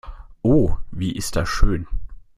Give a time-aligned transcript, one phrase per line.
[0.43, 1.85] Oh, wie ist das schön!